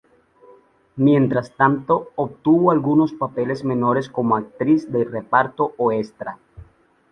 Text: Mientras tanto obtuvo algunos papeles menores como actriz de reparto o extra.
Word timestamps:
Mientras 0.95 1.55
tanto 1.55 2.11
obtuvo 2.15 2.71
algunos 2.71 3.13
papeles 3.13 3.63
menores 3.63 4.09
como 4.09 4.35
actriz 4.35 4.91
de 4.91 5.03
reparto 5.03 5.75
o 5.77 5.91
extra. 5.91 6.39